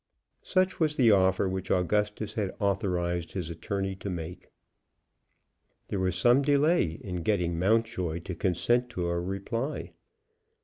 Such 0.41 0.79
was 0.79 0.95
the 0.95 1.11
offer 1.11 1.47
which 1.47 1.69
Augustus 1.69 2.33
had 2.33 2.55
authorized 2.59 3.33
his 3.33 3.51
attorney 3.51 3.93
to 3.97 4.09
make. 4.09 4.49
There 5.89 5.99
was 5.99 6.15
some 6.15 6.41
delay 6.41 6.93
in 7.03 7.17
getting 7.17 7.59
Mountjoy 7.59 8.21
to 8.21 8.33
consent 8.33 8.89
to 8.89 9.07
a 9.09 9.19
reply. 9.19 9.91